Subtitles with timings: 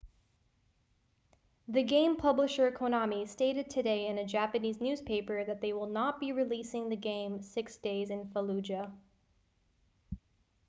[1.67, 6.31] the game publisher konami stated today in a japanese newspaper that they will not be
[6.31, 8.91] releasing the game six days in fallujah